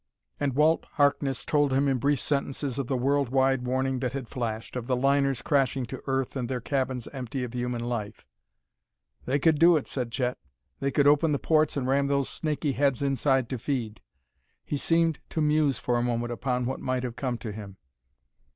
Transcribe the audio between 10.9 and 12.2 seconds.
open the ports and ram